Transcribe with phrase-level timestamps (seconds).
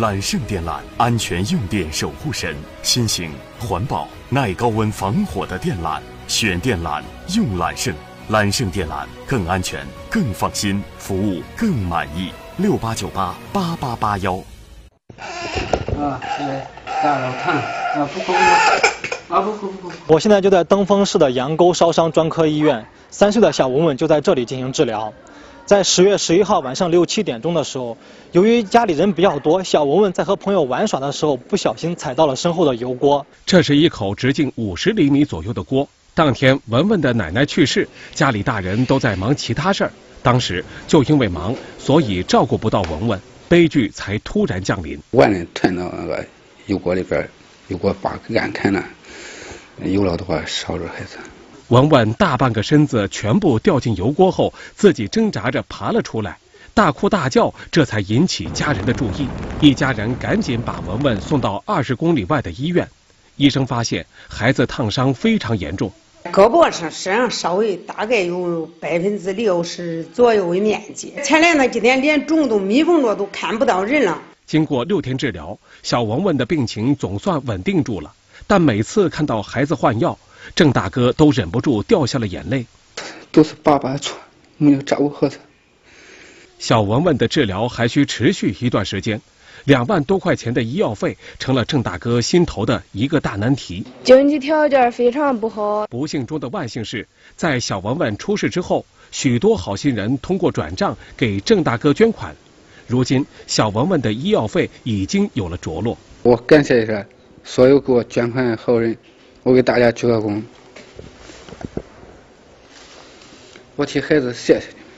[0.00, 7.02] 揽胜电缆，安全用电守护神，新型环保耐高温防火的电缆，选电缆
[7.36, 7.94] 用揽胜，
[8.30, 12.30] 揽胜电缆更安全、更放心，服务更满意。
[12.56, 14.36] 六八九八八八八幺。
[15.98, 16.66] 啊，来，
[17.02, 20.14] 大老烫啊，不不不，啊不不不不。
[20.14, 25.12] 我现在就在登封市的杨沟烧伤专科医院，三岁的小文文就在这里进行治疗。
[25.70, 27.96] 在十月十一号晚上六七点钟的时候，
[28.32, 33.24] 由于家里人比较多，小文文在和朋友玩耍的时候，不小心踩到了身后的油锅。
[33.46, 35.88] 这是一口直径五十厘米左右的锅。
[36.12, 39.92] 当天文文的奶奶去世，家里大人都在忙其他事儿。
[40.24, 44.98] 当时就因为忙，所以照顾不到文文，悲剧才突然降临。
[45.12, 46.26] 万人吞到那个
[46.66, 47.28] 油锅里边，
[47.68, 48.84] 油锅把干开了，
[49.84, 51.16] 油了的话烧着孩子。
[51.70, 56.38] 文文大半个身子全部掉进油锅后，自己挣扎着爬了出来，
[56.74, 59.28] 大哭大叫，这才引起家人的注意。
[59.60, 62.88] 一家人赶紧把文文送到二十公里外的医院。
[63.36, 65.92] 医生发现孩子烫伤非常严重，
[66.24, 71.14] 胳膊上身上稍微大概有百分之六十左右的面积。
[71.22, 74.20] 前来那几天连肿都密封着，都看不到人了。
[74.44, 78.12] 经过六天治疗，小文文的病情总算稳定住了。
[78.48, 80.18] 但每次看到孩子换药，
[80.54, 82.66] 郑大哥都忍不住掉下了眼泪。
[83.32, 84.16] 都是爸爸的错，
[84.56, 85.36] 没有照顾好他。
[86.58, 89.20] 小文文的治疗还需持续一段时间，
[89.64, 93.84] 两万多块钱的医药费成了郑大哥心头的一个大难题。
[94.04, 95.86] 经济条件非常不好。
[95.86, 102.34] 不幸中的万幸是，在小文文出事之后，许多好心人通过转账给郑大哥捐款。
[102.86, 105.96] 如今，小文文的医药费已经有了着落。
[106.22, 107.06] 我感谢一下
[107.42, 108.94] 所有给我捐款的好人。
[109.42, 110.44] 我给大家鞠个躬，
[113.76, 114.89] 我替孩子谢谢你。